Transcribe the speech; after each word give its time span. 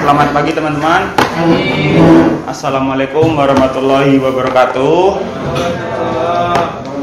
Selamat 0.00 0.32
pagi 0.32 0.56
teman-teman. 0.56 1.12
Assalamualaikum 2.48 3.36
warahmatullahi 3.36 4.16
wabarakatuh. 4.16 5.20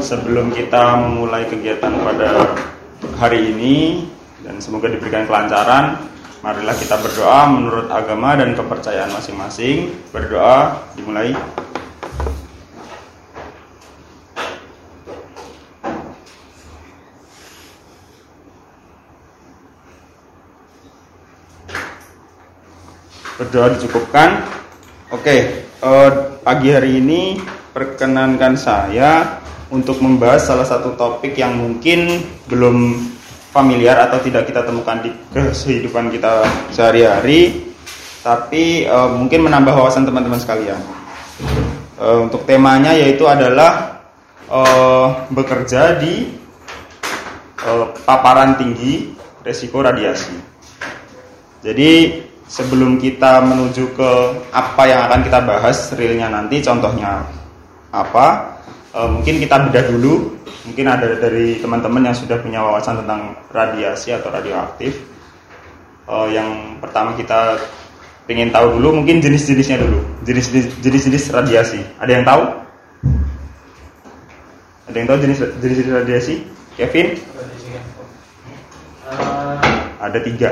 Sebelum 0.02 0.50
kita 0.50 0.98
memulai 1.06 1.46
kegiatan 1.46 1.94
pada 2.02 2.58
hari 3.22 3.54
ini 3.54 4.02
dan 4.42 4.58
semoga 4.58 4.90
diberikan 4.90 5.30
kelancaran, 5.30 6.10
marilah 6.42 6.74
kita 6.74 6.98
berdoa 6.98 7.46
menurut 7.46 7.86
agama 7.86 8.34
dan 8.34 8.58
kepercayaan 8.58 9.14
masing-masing. 9.14 9.94
Berdoa 10.10 10.82
dimulai. 10.98 11.38
Berdoa 23.38 23.70
dicukupkan. 23.78 24.42
Oke, 25.14 25.62
eh, 25.62 26.10
pagi 26.42 26.68
hari 26.74 26.98
ini 26.98 27.38
perkenankan 27.70 28.58
saya 28.58 29.38
untuk 29.70 30.02
membahas 30.02 30.50
salah 30.50 30.66
satu 30.66 30.98
topik 30.98 31.38
yang 31.38 31.54
mungkin 31.54 32.18
belum 32.50 32.98
familiar 33.54 33.96
atau 34.10 34.18
tidak 34.20 34.50
kita 34.50 34.66
temukan 34.66 35.00
di 35.00 35.10
kehidupan 35.32 36.10
kita 36.10 36.44
sehari-hari, 36.74 37.70
tapi 38.26 38.84
eh, 38.84 39.08
mungkin 39.14 39.46
menambah 39.46 39.72
wawasan 39.72 40.02
teman-teman 40.02 40.42
sekalian. 40.42 40.80
Eh, 41.98 42.18
untuk 42.18 42.42
temanya 42.42 42.90
yaitu 42.92 43.22
adalah 43.24 44.02
eh, 44.50 45.06
bekerja 45.30 45.96
di 46.02 46.34
paparan 48.06 48.56
tinggi 48.56 49.12
resiko 49.44 49.82
radiasi. 49.82 50.32
Jadi 51.58 52.22
sebelum 52.48 52.96
kita 52.96 53.44
menuju 53.44 53.92
ke 53.92 54.10
apa 54.50 54.82
yang 54.88 55.04
akan 55.04 55.20
kita 55.20 55.38
bahas 55.44 55.92
realnya 55.92 56.32
nanti 56.32 56.64
contohnya 56.64 57.20
apa 57.92 58.56
e, 58.96 59.00
mungkin 59.04 59.36
kita 59.38 59.68
bedah 59.68 59.84
dulu. 59.92 60.34
Mungkin 60.68 60.84
ada 60.84 61.16
dari 61.16 61.56
teman-teman 61.64 62.12
yang 62.12 62.16
sudah 62.16 62.36
punya 62.44 62.60
wawasan 62.60 63.00
tentang 63.04 63.36
radiasi 63.52 64.16
atau 64.16 64.32
radioaktif. 64.32 64.96
E, 66.08 66.14
yang 66.32 66.80
pertama 66.80 67.12
kita 67.14 67.60
ingin 68.28 68.52
tahu 68.52 68.80
dulu 68.80 69.04
mungkin 69.04 69.20
jenis-jenisnya 69.20 69.84
dulu. 69.84 70.00
Jenis-jenis 70.24 71.24
radiasi. 71.32 71.80
Ada 72.00 72.10
yang 72.16 72.24
tahu? 72.24 72.42
Ada 74.88 74.96
yang 74.96 75.08
tahu 75.08 75.18
jenis 75.20 75.38
jenis 75.60 75.78
radiasi? 75.92 76.34
Kevin? 76.80 77.20
Ada 79.98 80.20
tiga 80.24 80.50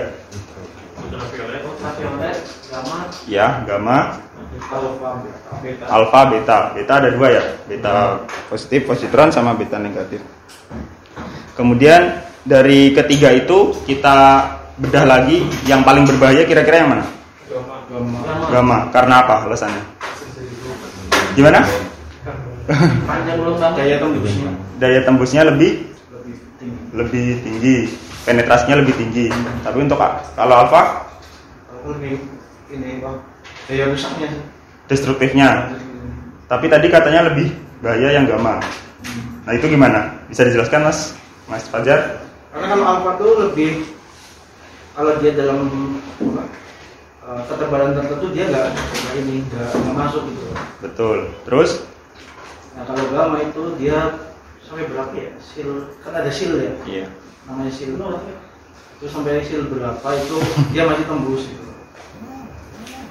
Ya, 3.27 3.67
gamma. 3.67 4.23
Alfa, 5.91 6.21
beta. 6.31 6.59
Beta 6.73 6.93
ada 7.03 7.11
dua 7.11 7.29
ya, 7.35 7.43
beta 7.67 8.23
positif, 8.47 8.87
positron 8.87 9.35
sama 9.35 9.53
beta 9.59 9.77
negatif. 9.83 10.23
Kemudian 11.59 12.23
dari 12.47 12.95
ketiga 12.95 13.35
itu 13.35 13.75
kita 13.83 14.47
bedah 14.79 15.05
lagi 15.09 15.43
yang 15.67 15.83
paling 15.83 16.07
berbahaya 16.07 16.47
kira-kira 16.47 16.87
yang 16.87 16.91
mana? 16.95 17.05
Gamma. 17.91 18.19
Gamma. 18.53 18.79
Karena 18.95 19.15
apa 19.27 19.35
alasannya? 19.51 19.83
Gimana? 21.35 21.61
Daya 22.67 23.97
tembusnya 24.03 24.51
Daya 24.79 25.01
tembusnya 25.07 25.43
lebih 25.47 25.71
lebih 26.97 27.27
tinggi, 27.45 27.77
penetrasinya 28.25 28.81
lebih 28.81 28.95
tinggi. 28.97 29.27
Tapi 29.63 29.77
untuk 29.83 29.99
kalau 30.35 30.55
alfa 30.67 31.05
lebih 31.87 32.36
ini 32.69 32.99
bang 32.99 33.17
daya 33.67 33.85
rusaknya 33.91 34.29
destruktifnya. 34.87 35.49
Tapi 36.47 36.67
tadi 36.71 36.87
katanya 36.87 37.27
lebih 37.27 37.51
bahaya 37.83 38.15
yang 38.15 38.27
gamma. 38.27 38.63
Nah 39.43 39.53
itu 39.53 39.67
gimana? 39.67 40.15
Bisa 40.27 40.43
dijelaskan 40.43 40.87
mas, 40.87 41.15
mas 41.47 41.67
Fajar? 41.67 42.23
karena 42.51 42.73
kalau 42.73 42.85
alfa 42.89 43.11
tuh 43.21 43.33
lebih 43.45 43.85
kalau 44.97 45.13
dia 45.21 45.37
dalam 45.37 45.69
apa, 46.17 46.43
eh, 47.21 47.41
ketebalan 47.53 47.93
tertentu 47.93 48.27
dia 48.33 48.49
nggak 48.49 48.69
ini 49.21 49.45
nggak 49.45 49.93
masuk 49.93 50.25
gitu 50.33 50.57
Betul. 50.81 51.19
Terus? 51.45 51.85
nah 52.73 52.85
kalau 52.89 53.05
gamma 53.13 53.45
itu 53.45 53.63
dia 53.77 54.17
sampai 54.65 54.89
berapa 54.89 55.13
ya 55.13 55.33
sil 55.41 55.69
kan 56.01 56.17
ada 56.17 56.33
sil 56.33 56.57
ya 56.57 56.73
Iya. 56.89 57.07
namanya 57.45 57.73
sil 57.77 57.93
itu 57.93 59.05
sampai 59.05 59.45
sil 59.45 59.69
berapa 59.69 60.09
itu 60.17 60.37
dia 60.73 60.89
masih 60.89 61.05
tembus 61.05 61.45
gitu 61.45 61.69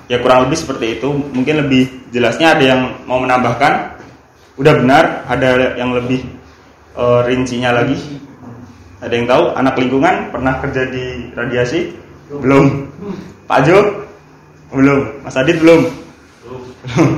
Ya 0.05 0.21
kurang 0.21 0.45
lebih 0.45 0.57
seperti 0.61 1.01
itu. 1.01 1.09
Mungkin 1.09 1.65
lebih 1.65 2.13
jelasnya 2.13 2.53
ada 2.53 2.63
yang 2.63 2.81
mau 3.09 3.17
menambahkan? 3.17 3.97
Udah 4.61 4.73
benar. 4.77 5.25
Ada 5.25 5.77
yang 5.81 5.97
lebih 5.97 6.21
eh, 6.93 7.19
rincinya 7.25 7.81
lagi? 7.81 7.97
Ada 9.01 9.13
yang 9.13 9.25
tahu? 9.25 9.43
Anak 9.57 9.75
lingkungan 9.81 10.29
pernah 10.29 10.61
kerja 10.61 10.85
di 10.89 11.33
radiasi? 11.33 11.93
Belum. 12.29 12.89
Pak 13.49 13.59
Jo? 13.65 14.05
Belum. 14.73 15.25
Mas 15.25 15.37
Adit 15.37 15.57
belum? 15.57 15.89
Belum. 16.45 16.61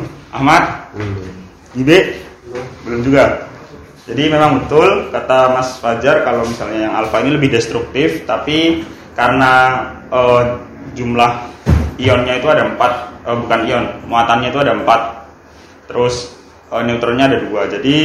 Ahmad? 0.36 0.64
Ibe? 1.76 2.24
Belum 2.88 3.04
juga. 3.04 3.48
Jadi 4.08 4.32
memang 4.32 4.64
betul 4.64 5.12
kata 5.12 5.52
Mas 5.52 5.76
Fajar 5.84 6.24
kalau 6.24 6.48
misalnya 6.48 6.88
yang 6.88 6.96
alfa 6.96 7.20
ini 7.20 7.36
lebih 7.36 7.52
destruktif, 7.52 8.24
tapi 8.24 8.88
karena 9.20 9.84
eh, 10.08 10.44
jumlah 10.96 11.32
ionnya 11.98 12.38
itu 12.38 12.48
ada 12.48 12.64
empat, 12.70 12.92
eh, 13.26 13.38
bukan 13.38 13.60
ion, 13.66 13.86
muatannya 14.06 14.50
itu 14.54 14.60
ada 14.62 14.74
empat, 14.78 15.02
terus 15.90 16.38
eh, 16.70 16.82
neutronnya 16.86 17.26
ada 17.30 17.38
dua, 17.42 17.66
jadi 17.68 17.96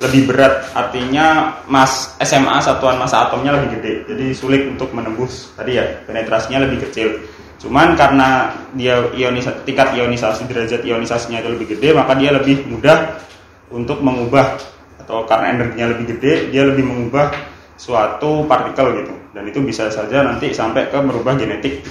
lebih 0.00 0.30
berat. 0.30 0.70
Artinya 0.72 1.58
mas 1.66 2.14
SMA 2.22 2.62
satuan 2.62 2.96
massa 2.96 3.28
atomnya 3.28 3.58
lebih 3.58 3.78
gede, 3.78 3.92
jadi 4.14 4.26
sulit 4.32 4.62
untuk 4.70 4.94
menembus. 4.94 5.50
Tadi 5.58 5.76
ya 5.76 5.84
penetrasinya 6.06 6.62
lebih 6.64 6.88
kecil. 6.88 7.20
Cuman 7.60 7.92
karena 7.92 8.56
dia 8.72 9.04
ionisasi, 9.12 9.68
tingkat 9.68 9.92
ionisasi 9.92 10.48
derajat 10.48 10.80
ionisasinya 10.80 11.44
itu 11.44 11.50
lebih 11.52 11.76
gede, 11.76 11.92
maka 11.92 12.16
dia 12.16 12.32
lebih 12.32 12.64
mudah 12.64 13.20
untuk 13.68 14.00
mengubah 14.00 14.56
atau 15.04 15.28
karena 15.28 15.60
energinya 15.60 15.92
lebih 15.92 16.16
gede, 16.16 16.32
dia 16.48 16.64
lebih 16.64 16.88
mengubah 16.88 17.28
suatu 17.76 18.48
partikel 18.48 19.04
gitu. 19.04 19.12
Dan 19.36 19.44
itu 19.44 19.60
bisa 19.60 19.92
saja 19.92 20.24
nanti 20.24 20.56
sampai 20.56 20.88
ke 20.88 20.98
merubah 21.04 21.36
genetik 21.36 21.84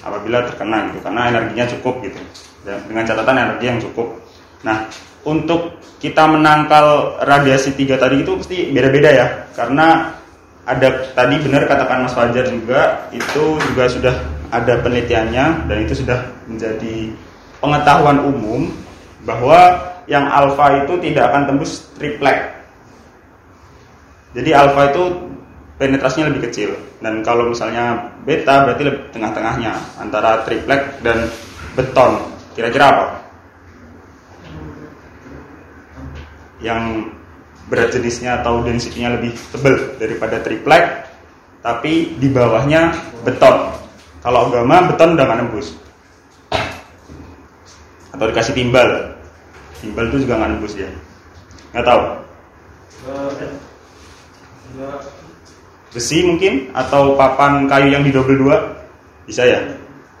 apabila 0.00 0.44
terkena 0.48 0.88
gitu 0.90 0.98
karena 1.04 1.22
energinya 1.32 1.64
cukup 1.78 1.94
gitu. 2.04 2.20
Dengan 2.64 3.04
catatan 3.08 3.36
energi 3.36 3.64
yang 3.66 3.80
cukup. 3.80 4.20
Nah 4.64 4.88
untuk 5.24 5.80
kita 6.00 6.24
menangkal 6.24 7.20
radiasi 7.28 7.76
tiga 7.76 8.00
tadi 8.00 8.24
itu 8.24 8.32
pasti 8.40 8.72
beda-beda 8.72 9.10
ya. 9.12 9.26
Karena 9.52 10.16
ada 10.64 10.88
tadi 11.16 11.36
benar 11.40 11.64
katakan 11.68 12.04
Mas 12.04 12.14
Fajar 12.14 12.46
juga 12.48 13.10
itu 13.12 13.56
juga 13.72 13.84
sudah 13.88 14.14
ada 14.50 14.80
penelitiannya 14.82 15.70
dan 15.70 15.76
itu 15.82 15.94
sudah 16.02 16.26
menjadi 16.46 17.14
pengetahuan 17.62 18.18
umum 18.24 18.72
bahwa 19.22 19.78
yang 20.10 20.26
alfa 20.26 20.84
itu 20.84 20.98
tidak 20.98 21.30
akan 21.30 21.42
tembus 21.46 21.86
triplek. 21.94 22.50
Jadi 24.34 24.50
alfa 24.54 24.90
itu 24.90 25.29
penetrasinya 25.80 26.28
lebih 26.28 26.52
kecil. 26.52 26.76
Dan 27.00 27.24
kalau 27.24 27.48
misalnya 27.48 28.12
beta 28.28 28.68
berarti 28.68 28.82
lebih 28.84 29.08
tengah-tengahnya 29.16 29.72
antara 29.96 30.44
triplek 30.44 31.00
dan 31.00 31.24
beton. 31.72 32.20
Kira-kira 32.52 32.84
apa? 32.92 33.06
Yang 36.60 37.08
berat 37.72 37.88
jenisnya 37.96 38.44
atau 38.44 38.60
density-nya 38.60 39.16
lebih 39.16 39.32
tebal 39.48 39.96
daripada 39.96 40.44
triplek 40.44 41.08
tapi 41.64 42.20
di 42.20 42.28
bawahnya 42.28 42.92
beton. 43.24 43.72
Kalau 44.20 44.52
agama 44.52 44.84
beton 44.92 45.16
udah 45.16 45.24
nggak 45.24 45.40
nembus. 45.40 45.72
Atau 48.12 48.28
dikasih 48.28 48.52
timbal. 48.52 49.16
Timbal 49.80 50.12
itu 50.12 50.28
juga 50.28 50.36
nggak 50.36 50.50
nembus 50.52 50.76
ya. 50.76 50.92
Nggak 51.72 51.86
tahu 51.88 52.02
besi 55.90 56.22
mungkin 56.22 56.70
atau 56.72 57.18
papan 57.18 57.66
kayu 57.66 57.90
yang 57.94 58.02
didobel 58.06 58.36
dua? 58.38 58.56
Bisa 59.26 59.42
ya? 59.46 59.58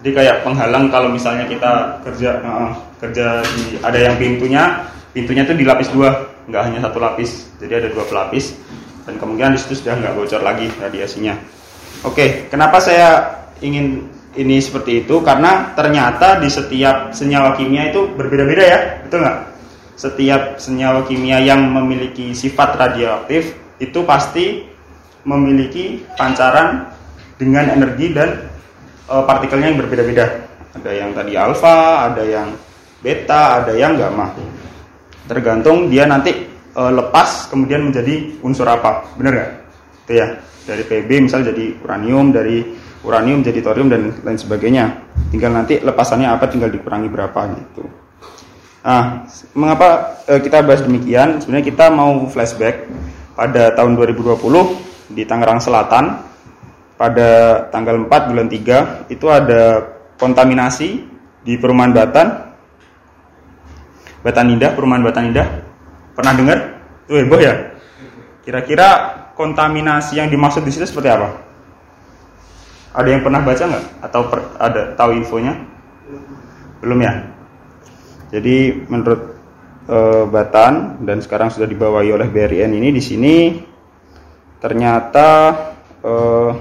Jadi 0.00 0.16
kayak 0.16 0.42
penghalang 0.42 0.88
kalau 0.88 1.12
misalnya 1.12 1.44
kita 1.44 2.00
kerja 2.00 2.40
uh, 2.40 2.72
kerja 2.96 3.44
di 3.44 3.76
ada 3.84 3.98
yang 4.00 4.16
pintunya 4.16 4.80
pintunya 5.12 5.44
itu 5.44 5.52
dilapis 5.60 5.92
dua 5.92 6.24
nggak 6.48 6.62
hanya 6.66 6.78
satu 6.88 6.98
lapis 6.98 7.52
jadi 7.60 7.84
ada 7.84 7.88
dua 7.92 8.08
pelapis 8.08 8.56
dan 9.04 9.20
kemungkinan 9.20 9.56
di 9.56 9.60
situ 9.60 9.84
sudah 9.84 10.00
nggak 10.00 10.14
bocor 10.16 10.40
lagi 10.40 10.72
radiasinya. 10.80 11.36
Oke 12.08 12.48
kenapa 12.48 12.80
saya 12.80 13.28
ingin 13.60 14.08
ini 14.40 14.56
seperti 14.56 15.04
itu? 15.04 15.20
Karena 15.20 15.76
ternyata 15.76 16.40
di 16.40 16.48
setiap 16.48 17.12
senyawa 17.12 17.52
kimia 17.60 17.92
itu 17.92 18.08
berbeda-beda 18.16 18.64
ya 18.64 18.80
betul 19.04 19.20
nggak? 19.20 19.38
Setiap 20.00 20.56
senyawa 20.56 21.04
kimia 21.04 21.44
yang 21.44 21.60
memiliki 21.68 22.32
sifat 22.32 22.72
radioaktif 22.80 23.52
itu 23.76 24.00
pasti 24.08 24.64
memiliki 25.24 26.04
pancaran 26.16 26.88
dengan 27.36 27.72
energi 27.72 28.12
dan 28.12 28.48
e, 29.08 29.14
partikelnya 29.24 29.72
yang 29.72 29.78
berbeda-beda. 29.80 30.26
Ada 30.76 30.90
yang 30.92 31.10
tadi 31.16 31.32
alfa, 31.34 32.08
ada 32.12 32.22
yang 32.22 32.48
beta, 33.00 33.64
ada 33.64 33.72
yang 33.74 33.96
gamma. 33.96 34.32
Tergantung 35.26 35.88
dia 35.88 36.04
nanti 36.04 36.32
e, 36.52 36.82
lepas 36.92 37.48
kemudian 37.48 37.88
menjadi 37.90 38.40
unsur 38.44 38.68
apa, 38.68 39.08
benar 39.16 39.32
nggak? 39.32 39.52
Itu 40.06 40.12
ya. 40.16 40.28
Dari 40.60 40.84
Pb 40.86 41.26
misal 41.26 41.42
jadi 41.42 41.74
uranium, 41.82 42.30
dari 42.30 42.62
uranium 43.02 43.40
jadi 43.40 43.64
thorium 43.64 43.88
dan 43.88 44.12
lain 44.22 44.38
sebagainya. 44.38 44.84
Tinggal 45.32 45.56
nanti 45.56 45.80
lepasannya 45.80 46.28
apa, 46.28 46.46
tinggal 46.46 46.68
dikurangi 46.68 47.08
berapa 47.08 47.40
gitu. 47.56 47.88
Nah, 48.80 49.28
mengapa 49.56 50.20
e, 50.28 50.40
kita 50.40 50.64
bahas 50.64 50.84
demikian? 50.84 51.40
Sebenarnya 51.40 51.66
kita 51.66 51.88
mau 51.92 52.28
flashback 52.28 52.88
pada 53.34 53.72
tahun 53.72 53.96
2020 53.96 54.89
di 55.10 55.26
Tangerang 55.26 55.58
Selatan 55.58 56.04
pada 56.94 57.64
tanggal 57.74 57.96
4 58.06 58.30
bulan 58.30 58.46
3 58.46 59.10
itu 59.10 59.26
ada 59.26 59.62
kontaminasi 60.20 61.02
di 61.40 61.56
perumahan 61.56 61.92
Batan 61.96 62.28
Batan 64.20 64.52
Indah, 64.52 64.76
perumahan 64.76 65.00
Batan 65.00 65.32
Indah 65.32 65.48
pernah 66.12 66.36
dengar? 66.36 66.58
Itu 67.08 67.16
heboh 67.16 67.40
ya? 67.40 67.54
Kira-kira 68.44 68.88
kontaminasi 69.32 70.20
yang 70.20 70.28
dimaksud 70.28 70.60
di 70.60 70.70
situ 70.72 70.84
seperti 70.84 71.08
apa? 71.08 71.28
Ada 72.92 73.08
yang 73.08 73.22
pernah 73.24 73.40
baca 73.40 73.64
nggak? 73.64 73.84
Atau 74.04 74.20
per, 74.28 74.40
ada 74.60 74.92
tahu 74.92 75.16
infonya? 75.16 75.56
Belum 76.84 77.00
ya? 77.00 77.12
Jadi 78.28 78.84
menurut 78.92 79.40
e, 79.88 79.98
Batan 80.28 81.00
dan 81.00 81.24
sekarang 81.24 81.48
sudah 81.48 81.64
dibawahi 81.64 82.12
oleh 82.12 82.28
BRIN 82.28 82.76
ini 82.76 82.92
di 82.92 83.00
sini 83.00 83.34
ternyata 84.60 85.28
eh, 86.04 86.52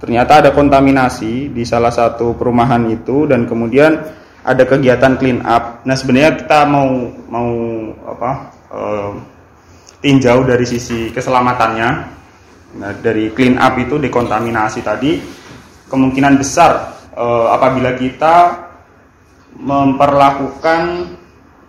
ternyata 0.00 0.32
ada 0.40 0.50
kontaminasi 0.52 1.52
di 1.52 1.64
salah 1.68 1.92
satu 1.92 2.32
perumahan 2.36 2.88
itu 2.88 3.28
dan 3.28 3.44
kemudian 3.44 3.92
ada 4.44 4.64
kegiatan 4.68 5.16
clean 5.16 5.40
up. 5.44 5.84
Nah 5.88 5.96
sebenarnya 5.96 6.36
kita 6.40 6.68
mau 6.68 7.12
mau 7.28 7.50
apa 8.08 8.30
eh, 8.72 9.12
tinjau 10.00 10.48
dari 10.48 10.64
sisi 10.64 11.12
keselamatannya. 11.12 11.90
Nah 12.80 12.90
dari 13.04 13.32
clean 13.36 13.60
up 13.60 13.76
itu 13.76 14.00
dekontaminasi 14.00 14.80
tadi 14.80 15.20
kemungkinan 15.92 16.40
besar 16.40 16.72
eh, 17.12 17.46
apabila 17.52 17.96
kita 17.96 18.63
memperlakukan 19.58 21.14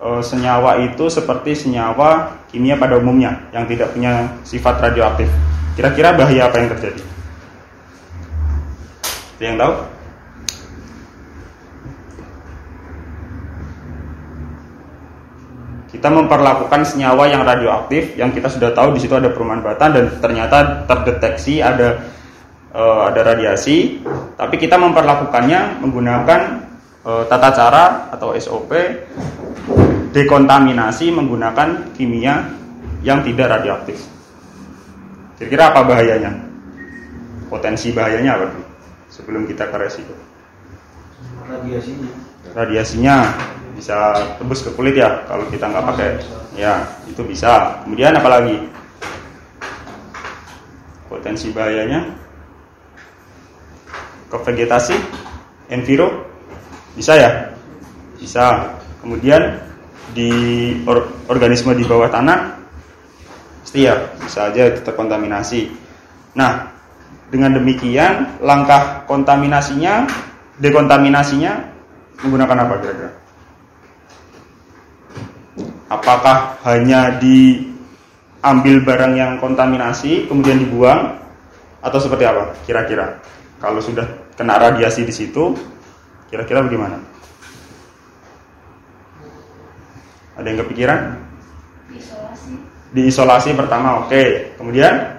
e, 0.02 0.08
senyawa 0.26 0.82
itu 0.82 1.06
seperti 1.10 1.54
senyawa 1.54 2.42
kimia 2.50 2.78
pada 2.78 2.98
umumnya 2.98 3.50
yang 3.54 3.70
tidak 3.70 3.94
punya 3.94 4.30
sifat 4.42 4.82
radioaktif. 4.82 5.30
Kira-kira 5.76 6.16
bahaya 6.16 6.48
apa 6.48 6.56
yang 6.62 6.70
terjadi? 6.72 7.04
Ada 9.36 9.44
yang 9.44 9.60
tahu? 9.60 9.74
Kita 15.92 16.12
memperlakukan 16.12 16.82
senyawa 16.84 17.24
yang 17.32 17.44
radioaktif 17.48 18.20
yang 18.20 18.32
kita 18.36 18.52
sudah 18.52 18.76
tahu 18.76 18.96
di 18.96 19.00
situ 19.04 19.16
ada 19.16 19.32
perumahan 19.32 19.64
batan 19.64 19.90
dan 19.96 20.06
ternyata 20.20 20.88
terdeteksi 20.88 21.64
ada 21.64 22.04
e, 22.72 22.84
ada 22.84 23.22
radiasi, 23.24 24.04
tapi 24.36 24.60
kita 24.60 24.76
memperlakukannya 24.76 25.84
menggunakan 25.84 26.65
tata 27.06 27.50
cara 27.54 28.10
atau 28.10 28.34
SOP 28.34 28.74
dekontaminasi 30.10 31.14
menggunakan 31.14 31.94
kimia 31.94 32.50
yang 33.06 33.22
tidak 33.22 33.62
radioaktif. 33.62 34.02
Kira-kira 35.38 35.70
apa 35.70 35.86
bahayanya? 35.86 36.32
Potensi 37.52 37.94
bahayanya 37.94 38.42
apa? 38.42 38.48
Sebelum 39.14 39.46
kita 39.46 39.70
ke 39.70 39.78
resiko. 39.78 40.16
Radiasinya. 41.46 42.10
Radiasinya 42.58 43.16
bisa 43.78 44.18
tembus 44.42 44.66
ke 44.66 44.74
kulit 44.74 44.98
ya 44.98 45.28
kalau 45.30 45.46
kita 45.54 45.70
nggak 45.70 45.86
pakai. 45.94 46.10
Ya, 46.58 46.88
itu 47.06 47.22
bisa. 47.22 47.84
Kemudian 47.86 48.18
apa 48.18 48.30
lagi? 48.32 48.58
Potensi 51.06 51.54
bahayanya 51.54 52.16
ke 54.32 54.38
vegetasi, 54.42 54.98
enviro, 55.70 56.25
bisa 56.96 57.14
ya? 57.20 57.32
Bisa. 58.18 58.74
Kemudian 59.04 59.62
di 60.16 60.32
or, 60.90 61.06
organisme 61.30 61.76
di 61.78 61.86
bawah 61.86 62.10
tanah 62.10 62.56
pasti 63.76 63.92
ya 63.92 64.00
bisa 64.24 64.48
aja 64.48 64.72
terkontaminasi. 64.88 65.68
Nah, 66.40 66.72
dengan 67.28 67.60
demikian 67.60 68.40
langkah 68.40 69.04
kontaminasinya, 69.04 70.08
dekontaminasinya 70.64 71.60
menggunakan 72.24 72.58
apa 72.64 72.74
kira-kira? 72.80 73.12
Apakah 75.92 76.38
hanya 76.64 77.20
diambil 77.20 78.80
barang 78.88 79.14
yang 79.20 79.32
kontaminasi 79.44 80.32
kemudian 80.32 80.64
dibuang 80.64 81.20
atau 81.84 82.00
seperti 82.00 82.24
apa 82.24 82.56
kira-kira? 82.64 83.20
Kalau 83.60 83.84
sudah 83.84 84.08
kena 84.40 84.56
radiasi 84.56 85.04
di 85.04 85.12
situ, 85.12 85.52
Kira-kira 86.36 86.68
bagaimana? 86.68 87.00
Ada 90.36 90.48
yang 90.52 90.60
kepikiran? 90.68 91.00
Diisolasi. 91.88 92.52
Diisolasi 92.92 93.50
pertama, 93.56 94.04
oke. 94.04 94.12
Okay. 94.12 94.28
Kemudian 94.60 95.16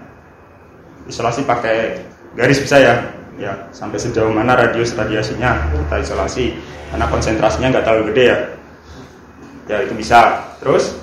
isolasi 1.08 1.49
pakai 1.49 2.04
garis 2.37 2.61
bisa 2.61 2.76
ya? 2.76 2.94
Ya, 3.40 3.64
sampai 3.73 3.96
sejauh 3.96 4.28
mana 4.28 4.61
radius 4.61 4.92
radiasinya 4.92 5.73
kita 5.88 6.04
isolasi. 6.04 6.52
Karena 6.92 7.08
konsentrasinya 7.08 7.73
nggak 7.73 7.85
terlalu 7.88 8.12
gede 8.12 8.25
ya. 8.28 8.38
Ya 9.73 9.76
itu 9.88 9.96
bisa. 9.96 10.52
Terus 10.61 11.00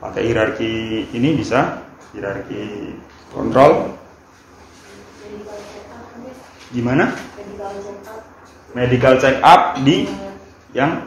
pakai 0.00 0.32
hierarki 0.32 1.12
ini 1.12 1.36
bisa, 1.36 1.84
hierarki 2.16 2.96
kontrol 3.36 4.00
Gimana? 6.74 7.14
Medical 8.74 9.16
check 9.22 9.38
up 9.40 9.80
di 9.80 10.04
yang 10.76 11.00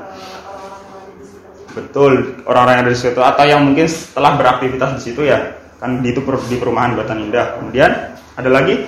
betul 1.69 2.41
orang-orang 2.49 2.81
yang 2.81 2.83
ada 2.89 2.93
di 2.93 2.99
situ 2.99 3.21
atau 3.21 3.45
yang 3.45 3.61
mungkin 3.61 3.85
setelah 3.85 4.33
beraktivitas 4.35 4.97
di 4.97 5.01
situ 5.05 5.21
ya 5.29 5.53
kan 5.77 6.01
di 6.01 6.11
itu 6.11 6.19
di 6.49 6.55
perumahan 6.57 6.97
Batan 6.97 7.29
Indah. 7.29 7.61
Kemudian 7.61 7.91
ada 8.35 8.49
lagi 8.49 8.83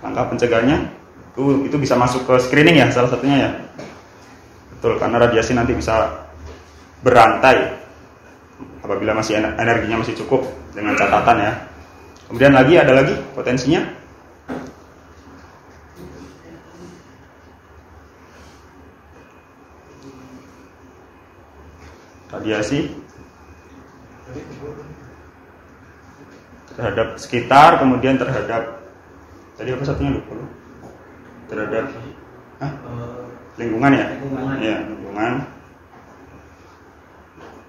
langkah 0.00 0.30
pencegahannya 0.30 0.78
itu 1.32 1.66
itu 1.66 1.76
bisa 1.80 1.96
masuk 1.96 2.28
ke 2.28 2.34
screening 2.40 2.78
ya 2.78 2.86
salah 2.92 3.10
satunya 3.10 3.36
ya. 3.48 3.50
Betul 4.76 5.00
karena 5.02 5.16
radiasi 5.28 5.52
nanti 5.56 5.74
bisa 5.74 6.24
berantai 7.02 7.82
apabila 8.82 9.18
masih 9.18 9.42
energinya 9.42 9.98
masih 10.00 10.14
cukup 10.22 10.46
dengan 10.72 10.94
catatan 10.94 11.36
ya. 11.42 11.52
Kemudian 12.30 12.52
lagi 12.54 12.74
ada 12.78 12.92
lagi 12.96 13.14
potensinya 13.34 14.01
radiasi. 22.32 22.88
Terhadap 26.72 27.20
sekitar 27.20 27.76
kemudian 27.84 28.16
terhadap 28.16 28.80
tadi 29.60 29.76
apa 29.76 29.84
satunya 29.84 30.16
lupa 30.16 30.32
lu? 30.40 30.46
Terhadap 31.52 31.92
Hah? 32.62 32.72
Lingkungan 33.60 33.90
ya? 33.92 34.06
Lingkungan. 34.16 34.54
Iya, 34.62 34.76
lingkungan. 34.88 35.32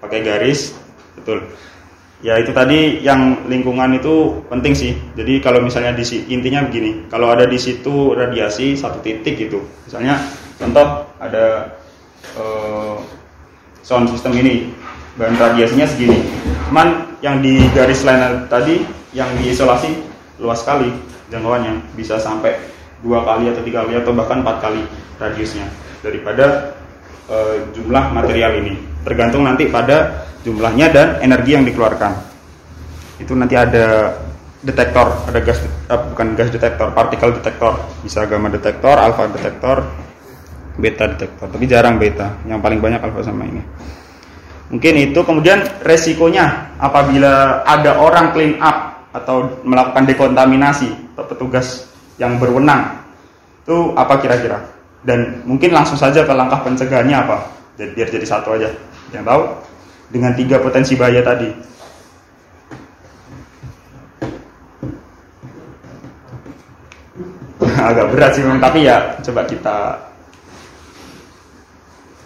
Pakai 0.00 0.20
garis 0.24 0.72
betul. 1.20 1.44
Ya 2.24 2.40
itu 2.40 2.56
tadi 2.56 3.04
yang 3.04 3.44
lingkungan 3.52 4.00
itu 4.00 4.40
penting 4.48 4.72
sih. 4.72 4.96
Jadi 5.12 5.44
kalau 5.44 5.60
misalnya 5.60 5.92
di 5.92 6.04
intinya 6.32 6.64
begini 6.64 7.04
kalau 7.12 7.28
ada 7.28 7.44
di 7.44 7.60
situ 7.60 8.16
radiasi 8.16 8.80
satu 8.80 9.04
titik 9.04 9.36
gitu. 9.36 9.60
Misalnya 9.84 10.16
contoh 10.56 11.04
ada 11.20 11.76
eh, 12.40 12.96
sound 13.84 14.08
system 14.10 14.32
ini. 14.34 14.72
Bahan 15.14 15.38
radiasinya 15.38 15.86
segini. 15.86 16.26
Cuman 16.66 17.14
yang 17.22 17.38
di 17.38 17.62
garis 17.70 18.02
lain 18.02 18.50
tadi 18.50 18.82
yang 19.14 19.30
diisolasi 19.38 19.94
luas 20.42 20.58
sekali 20.64 20.90
jangkauannya. 21.30 21.94
Bisa 21.94 22.18
sampai 22.18 22.58
dua 23.04 23.22
kali 23.22 23.52
atau 23.52 23.62
tiga 23.62 23.86
kali 23.86 24.00
atau 24.00 24.10
bahkan 24.16 24.42
empat 24.42 24.58
kali 24.58 24.82
radiusnya 25.22 25.70
daripada 26.02 26.74
eh, 27.30 27.62
jumlah 27.76 28.10
material 28.10 28.58
ini. 28.58 28.74
Tergantung 29.06 29.46
nanti 29.46 29.70
pada 29.70 30.26
jumlahnya 30.42 30.90
dan 30.90 31.08
energi 31.22 31.54
yang 31.54 31.62
dikeluarkan. 31.62 32.12
Itu 33.22 33.38
nanti 33.38 33.54
ada 33.54 34.18
detektor 34.64 35.12
ada 35.28 35.38
gas 35.44 35.60
eh, 35.62 36.00
bukan 36.10 36.34
gas 36.34 36.50
detektor 36.50 36.90
partikel 36.90 37.30
detektor. 37.38 37.78
Bisa 38.02 38.26
gamma 38.26 38.50
detektor 38.50 38.98
alpha 38.98 39.30
detektor 39.30 39.86
beta 40.78 41.10
detektor 41.14 41.46
tapi 41.50 41.64
jarang 41.66 41.98
beta. 41.98 42.34
Yang 42.46 42.60
paling 42.62 42.80
banyak 42.82 43.00
alpha 43.00 43.22
sama 43.22 43.46
ini. 43.46 43.62
Mungkin 44.72 44.94
itu. 45.10 45.20
Kemudian 45.22 45.62
resikonya 45.86 46.74
apabila 46.82 47.62
ada 47.62 48.00
orang 48.00 48.34
clean 48.34 48.58
up 48.58 49.08
atau 49.14 49.62
melakukan 49.62 50.04
dekontaminasi 50.10 51.14
atau 51.14 51.24
petugas 51.30 51.86
yang 52.18 52.38
berwenang 52.42 53.04
itu 53.64 53.96
apa 53.96 54.20
kira-kira? 54.20 54.60
Dan 55.00 55.40
mungkin 55.48 55.72
langsung 55.72 55.96
saja 55.96 56.20
ke 56.20 56.32
langkah 56.36 56.60
pencegahannya 56.60 57.16
apa? 57.16 57.48
Jadi 57.80 57.90
biar 57.96 58.08
jadi 58.12 58.26
satu 58.28 58.60
aja. 58.60 58.68
Yang 59.08 59.24
tahu? 59.24 59.42
Dengan 60.12 60.36
tiga 60.36 60.60
potensi 60.60 60.92
bahaya 61.00 61.24
tadi. 61.24 61.48
Agak 67.88 68.12
berat 68.12 68.36
sih 68.36 68.44
memang 68.44 68.60
tapi 68.60 68.84
ya 68.84 69.16
coba 69.24 69.48
kita 69.48 69.96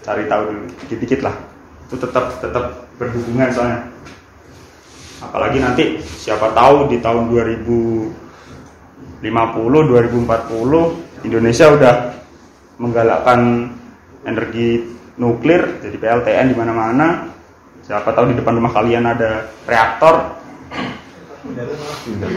cari 0.09 0.25
tahu 0.25 0.43
dulu 0.49 0.65
dikit-dikit 0.89 1.21
lah. 1.21 1.37
Itu 1.85 2.01
tetap 2.01 2.41
tetap 2.41 2.89
berhubungan 2.97 3.53
soalnya. 3.53 3.93
Apalagi 5.21 5.61
nanti 5.61 6.01
siapa 6.01 6.49
tahu 6.57 6.89
di 6.89 6.97
tahun 7.05 7.29
2050 7.29 9.21
2040 9.21 11.29
Indonesia 11.29 11.67
udah 11.75 11.95
menggalakkan 12.81 13.69
energi 14.25 14.97
nuklir 15.21 15.85
jadi 15.85 15.97
PLTN 16.01 16.47
di 16.49 16.57
mana-mana. 16.57 17.29
Siapa 17.85 18.09
tahu 18.17 18.33
di 18.33 18.41
depan 18.41 18.57
rumah 18.57 18.73
kalian 18.73 19.05
ada 19.05 19.53
reaktor. 19.69 20.41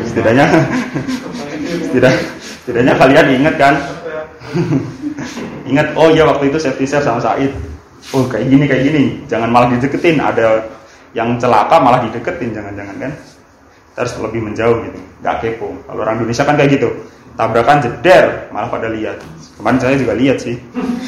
Setidaknya 0.08 0.48
tidak 1.96 2.16
setidaknya 2.63 2.96
kalian 2.96 3.28
ingat 3.44 3.56
kan 3.60 3.75
ingat 5.68 5.94
oh 5.96 6.10
ya 6.12 6.27
waktu 6.27 6.51
itu 6.51 6.58
safety 6.58 6.86
share 6.88 7.03
sama 7.03 7.22
Said. 7.22 7.51
Oh 8.12 8.25
kayak 8.25 8.50
gini 8.50 8.65
kayak 8.65 8.84
gini. 8.89 9.03
Jangan 9.30 9.50
malah 9.53 9.70
dideketin. 9.72 10.18
Ada 10.18 10.65
yang 11.13 11.38
celaka 11.38 11.77
malah 11.77 12.01
dideketin. 12.03 12.51
Jangan-jangan 12.51 12.96
kan? 12.98 13.12
Kita 13.91 14.00
harus 14.03 14.13
lebih 14.20 14.41
menjauh 14.51 14.77
gitu. 14.89 15.00
Nggak 15.22 15.36
kepo. 15.46 15.70
Kalau 15.86 16.01
orang 16.01 16.15
Indonesia 16.22 16.44
kan 16.44 16.56
kayak 16.58 16.72
gitu. 16.82 16.89
Tabrakan 17.38 17.77
jeder 17.80 18.50
malah 18.50 18.68
pada 18.68 18.89
lihat. 18.89 19.22
Kemarin 19.56 19.77
saya 19.80 19.96
juga 19.96 20.13
lihat 20.18 20.38
sih. 20.41 20.58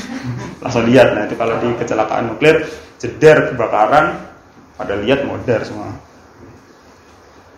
Langsung 0.63 0.85
lihat. 0.85 1.17
Nah 1.17 1.23
itu 1.25 1.35
kalau 1.35 1.57
di 1.59 1.69
kecelakaan 1.75 2.29
nuklir 2.29 2.63
jeder 3.01 3.51
kebakaran 3.51 4.15
pada 4.77 4.93
lihat 5.01 5.25
modar 5.25 5.65
semua. 5.65 5.91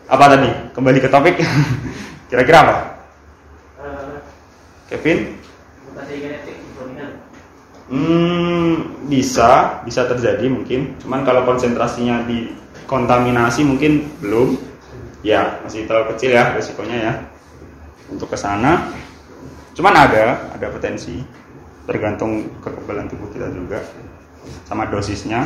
Apa 0.06 0.38
tadi? 0.38 0.50
Kembali 0.72 1.00
ke 1.02 1.10
topik? 1.10 1.36
Kira-kira 2.30 2.58
apa? 2.66 2.76
Eh, 3.82 4.18
Kevin 4.90 5.45
Hmm, 7.86 9.06
bisa, 9.06 9.82
bisa 9.86 10.10
terjadi 10.10 10.50
mungkin. 10.50 10.98
Cuman 10.98 11.22
kalau 11.22 11.46
konsentrasinya 11.46 12.26
di 12.26 12.50
kontaminasi 12.90 13.62
mungkin 13.62 14.10
belum. 14.22 14.58
Ya, 15.26 15.58
masih 15.66 15.90
terlalu 15.90 16.14
kecil 16.14 16.38
ya 16.38 16.54
resikonya 16.54 16.98
ya. 16.98 17.14
Untuk 18.10 18.30
ke 18.30 18.38
sana. 18.38 18.94
Cuman 19.74 19.94
ada, 19.94 20.54
ada 20.54 20.68
potensi. 20.70 21.22
Tergantung 21.86 22.50
kekebalan 22.62 23.06
tubuh 23.10 23.30
kita 23.30 23.50
juga. 23.54 23.82
Sama 24.66 24.90
dosisnya. 24.90 25.46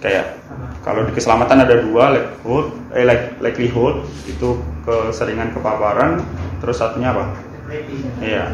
Kayak 0.00 0.40
kalau 0.80 1.04
di 1.04 1.12
keselamatan 1.12 1.60
ada 1.60 1.76
dua 1.84 2.08
likelihood, 2.16 2.66
eh 2.96 3.04
like- 3.04 3.36
likelihood 3.44 3.96
itu 4.24 4.56
keseringan 4.88 5.52
kepaparan, 5.52 6.24
terus 6.64 6.80
satunya 6.80 7.12
apa? 7.12 7.36
Iya. 8.24 8.44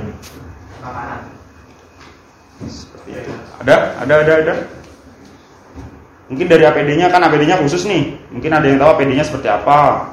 Seperti 2.64 3.10
itu. 3.12 3.32
Ada, 3.60 3.76
ada, 4.00 4.14
ada, 4.24 4.32
ada. 4.40 4.54
Mungkin 6.26 6.46
dari 6.50 6.64
APD-nya 6.66 7.06
kan 7.12 7.22
APD-nya 7.22 7.60
khusus 7.62 7.86
nih. 7.86 8.18
Mungkin 8.32 8.50
ada 8.50 8.66
yang 8.66 8.80
tahu 8.80 8.90
APD-nya 8.96 9.24
seperti 9.26 9.48
apa. 9.52 10.10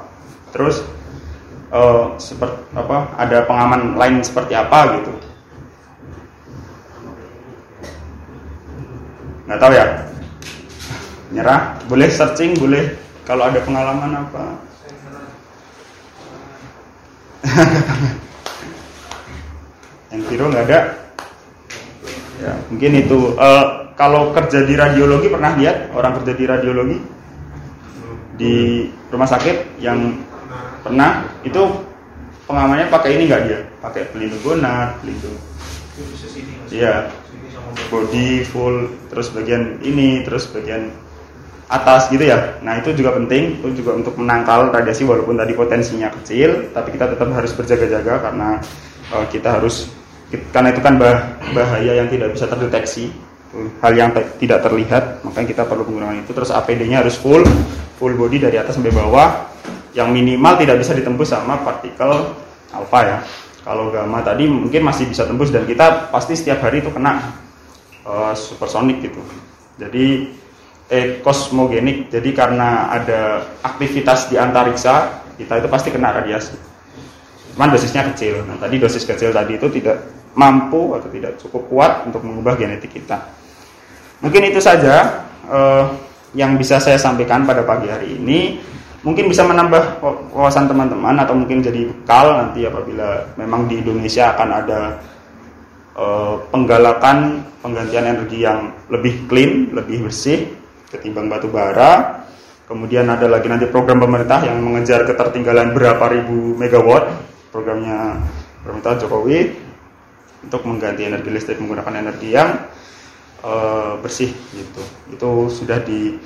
Terus 0.54 0.84
eh 1.74 2.04
seperti 2.22 2.60
apa? 2.76 3.10
Ada 3.18 3.48
pengaman 3.48 3.98
lain 3.98 4.22
seperti 4.22 4.54
apa 4.54 5.00
gitu. 5.00 5.12
Nggak 9.50 9.58
tahu 9.58 9.72
ya. 9.74 9.86
Nyerah. 11.34 11.60
Boleh 11.90 12.08
searching, 12.12 12.54
boleh 12.54 12.94
kalau 13.26 13.50
ada 13.50 13.58
pengalaman 13.64 14.22
apa. 14.22 14.44
yang 20.14 20.50
nggak 20.50 20.66
ada. 20.70 20.80
Ya, 22.42 22.52
mungkin 22.70 22.90
itu. 22.98 23.18
Eh, 23.38 23.66
kalau 23.94 24.34
kerja 24.34 24.66
di 24.66 24.74
radiologi 24.74 25.30
pernah 25.30 25.54
lihat 25.54 25.94
orang 25.94 26.18
kerja 26.20 26.32
di 26.34 26.44
radiologi 26.50 26.98
di 28.34 28.54
rumah 29.14 29.30
sakit 29.30 29.78
yang 29.78 30.18
pernah 30.82 31.22
itu 31.46 31.62
pengamannya 32.50 32.90
pakai 32.90 33.14
ini 33.14 33.30
nggak 33.30 33.42
dia? 33.46 33.60
Pakai 33.78 34.02
pelindung 34.10 34.42
gonad, 34.42 34.98
pelindung. 35.00 35.38
Iya. 36.70 37.06
Body 37.90 38.46
full, 38.46 38.86
terus 39.10 39.30
bagian 39.34 39.82
ini, 39.82 40.22
terus 40.22 40.46
bagian 40.50 40.90
atas 41.70 42.06
gitu 42.12 42.22
ya. 42.22 42.58
Nah 42.62 42.78
itu 42.78 42.94
juga 42.94 43.14
penting, 43.18 43.58
itu 43.58 43.82
juga 43.82 43.98
untuk 43.98 44.14
menangkal 44.18 44.70
radiasi 44.70 45.02
walaupun 45.02 45.38
tadi 45.38 45.54
potensinya 45.56 46.10
kecil, 46.20 46.70
tapi 46.70 46.94
kita 46.94 47.14
tetap 47.14 47.30
harus 47.34 47.50
berjaga-jaga 47.54 48.30
karena 48.30 48.48
eh, 49.10 49.26
kita 49.30 49.58
harus 49.58 49.90
karena 50.50 50.72
itu 50.72 50.80
kan 50.80 50.94
bah- 50.96 51.36
bahaya 51.52 51.92
yang 52.02 52.08
tidak 52.08 52.32
bisa 52.32 52.46
terdeteksi, 52.48 53.12
hal 53.80 53.92
yang 53.94 54.10
te- 54.10 54.30
tidak 54.42 54.64
terlihat, 54.66 55.22
makanya 55.22 55.48
kita 55.54 55.62
perlu 55.66 55.86
menggunakan 55.86 56.22
itu. 56.24 56.32
Terus 56.34 56.50
APD-nya 56.50 57.02
harus 57.04 57.16
full, 57.18 57.42
full 57.98 58.14
body 58.14 58.42
dari 58.42 58.56
atas 58.58 58.76
sampai 58.76 58.94
bawah, 58.94 59.48
yang 59.94 60.10
minimal 60.10 60.58
tidak 60.58 60.82
bisa 60.82 60.92
ditembus 60.92 61.30
sama 61.30 61.60
partikel 61.62 62.34
alfa 62.74 63.00
ya. 63.06 63.18
Kalau 63.64 63.88
gamma 63.88 64.20
tadi 64.20 64.44
mungkin 64.44 64.84
masih 64.84 65.08
bisa 65.08 65.24
tembus 65.24 65.48
dan 65.48 65.64
kita 65.64 66.12
pasti 66.12 66.36
setiap 66.36 66.60
hari 66.68 66.84
itu 66.84 66.92
kena 66.92 67.32
eh, 68.04 68.34
supersonik 68.36 69.00
gitu. 69.00 69.22
Jadi 69.80 70.28
eh, 70.92 71.24
kosmogenik. 71.24 72.12
Jadi 72.12 72.30
karena 72.36 72.92
ada 72.92 73.40
aktivitas 73.64 74.28
di 74.28 74.36
antariksa, 74.36 75.24
kita 75.40 75.64
itu 75.64 75.68
pasti 75.72 75.88
kena 75.88 76.12
radiasi. 76.12 76.54
Cuman 77.54 77.70
dosisnya 77.70 78.04
kecil. 78.12 78.42
Nah, 78.44 78.58
tadi 78.58 78.76
dosis 78.82 79.06
kecil 79.06 79.30
tadi 79.30 79.56
itu 79.56 79.70
tidak 79.80 79.96
mampu 80.34 80.98
atau 80.98 81.08
tidak 81.10 81.38
cukup 81.38 81.62
kuat 81.70 81.92
untuk 82.06 82.22
mengubah 82.26 82.58
genetik 82.58 82.94
kita. 82.94 83.22
Mungkin 84.20 84.50
itu 84.50 84.60
saja 84.62 85.26
eh, 85.46 85.84
yang 86.34 86.58
bisa 86.58 86.82
saya 86.82 86.98
sampaikan 86.98 87.46
pada 87.46 87.62
pagi 87.62 87.88
hari 87.90 88.18
ini. 88.18 88.58
Mungkin 89.04 89.28
bisa 89.28 89.44
menambah 89.44 90.00
wawasan 90.32 90.64
teman-teman 90.64 91.12
atau 91.20 91.36
mungkin 91.36 91.60
jadi 91.60 91.92
bekal 91.92 92.40
nanti 92.40 92.64
apabila 92.64 93.36
memang 93.36 93.68
di 93.68 93.84
Indonesia 93.84 94.32
akan 94.34 94.48
ada 94.48 94.80
eh, 95.94 96.34
penggalakan 96.50 97.44
penggantian 97.60 98.04
energi 98.10 98.44
yang 98.44 98.72
lebih 98.90 99.28
clean, 99.30 99.72
lebih 99.72 100.08
bersih 100.08 100.50
ketimbang 100.90 101.30
batu 101.30 101.52
bara. 101.52 102.24
Kemudian 102.64 103.04
ada 103.04 103.28
lagi 103.28 103.44
nanti 103.44 103.68
program 103.68 104.00
pemerintah 104.00 104.40
yang 104.40 104.56
mengejar 104.64 105.04
ketertinggalan 105.04 105.76
berapa 105.76 106.00
ribu 106.08 106.56
megawatt, 106.56 107.12
programnya 107.52 108.16
pemerintah 108.64 108.96
Jokowi 109.04 109.63
untuk 110.44 110.62
mengganti 110.68 111.08
energi 111.08 111.30
listrik 111.32 111.58
menggunakan 111.58 111.94
energi 112.04 112.28
yang 112.32 112.50
eh, 113.40 113.92
bersih 113.98 114.30
gitu. 114.52 114.82
Itu 115.10 115.48
sudah 115.48 115.80
di 115.80 116.20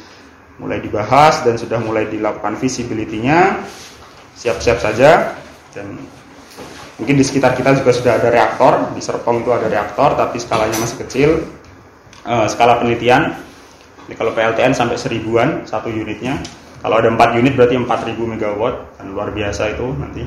mulai 0.59 0.83
dibahas 0.83 1.47
dan 1.47 1.55
sudah 1.55 1.79
mulai 1.79 2.11
dilakukan 2.11 2.59
visibility-nya. 2.59 3.63
Siap-siap 4.39 4.79
saja 4.79 5.35
dan 5.75 5.99
Mungkin 6.99 7.15
di 7.15 7.23
sekitar 7.23 7.55
kita 7.55 7.79
juga 7.79 7.95
sudah 7.95 8.19
ada 8.19 8.27
reaktor, 8.27 8.91
di 8.91 8.99
Serpong 8.99 9.47
itu 9.47 9.55
ada 9.55 9.71
reaktor 9.71 10.19
tapi 10.19 10.43
skalanya 10.43 10.83
masih 10.83 10.99
kecil. 11.07 11.31
Eh, 12.27 12.47
skala 12.51 12.83
penelitian, 12.83 13.39
ini 14.11 14.15
kalau 14.19 14.35
PLTN 14.35 14.75
sampai 14.75 14.99
seribuan 14.99 15.63
satu 15.63 15.93
unitnya. 15.95 16.43
Kalau 16.83 16.99
ada 16.99 17.11
4 17.11 17.39
unit 17.39 17.59
berarti 17.59 17.75
4000 17.75 18.23
megawatt 18.23 18.99
dan 18.99 19.11
luar 19.11 19.35
biasa 19.35 19.75
itu 19.75 19.87
nanti 19.99 20.23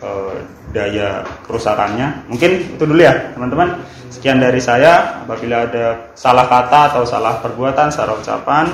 eh, 0.00 0.36
daya 0.74 1.24
kerusakannya. 1.46 2.26
Mungkin 2.28 2.76
itu 2.76 2.84
dulu 2.84 3.00
ya 3.00 3.14
teman-teman. 3.36 3.80
Sekian 4.10 4.42
dari 4.42 4.58
saya. 4.58 5.22
Apabila 5.22 5.70
ada 5.70 6.12
salah 6.18 6.46
kata 6.50 6.94
atau 6.94 7.02
salah 7.06 7.38
perbuatan, 7.38 7.88
salah 7.94 8.18
ucapan, 8.18 8.66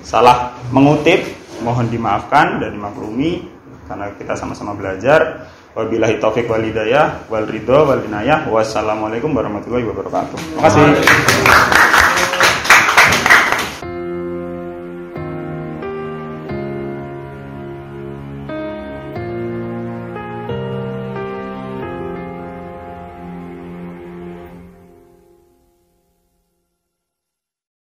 salah 0.00 0.54
mengutip, 0.70 1.20
mohon 1.60 1.90
dimaafkan 1.90 2.62
dan 2.62 2.72
dimaklumi 2.72 3.44
karena 3.90 4.06
kita 4.14 4.38
sama-sama 4.38 4.72
belajar. 4.78 5.50
Wabillahi 5.70 6.18
taufik 6.18 6.50
wal 6.50 6.66
hidayah 6.66 7.30
wal 7.30 7.46
ridho 7.46 7.86
wal 7.86 8.02
inayah. 8.02 8.46
Wassalamualaikum 8.50 9.30
warahmatullahi 9.30 9.86
wabarakatuh. 9.86 10.38
Terima 10.38 10.62
kasih. 10.66 11.98